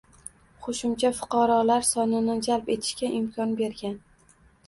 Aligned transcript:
qo‘shimcha 0.67 1.11
fuqarolar 1.17 1.85
sonini 1.91 2.37
jalb 2.49 2.73
etishga 2.77 3.13
imkon 3.21 3.55
bergan 3.63 3.97